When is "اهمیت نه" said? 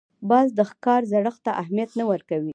1.61-2.03